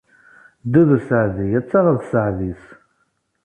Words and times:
Ddu 0.65 0.81
d 0.87 0.89
useεdi, 0.97 1.47
ad 1.59 1.65
taɣeḍ 1.69 1.99
sseεd-is. 2.03 2.63